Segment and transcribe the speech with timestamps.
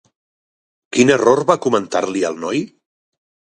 [0.97, 2.65] Quin error va comentar-li al noi?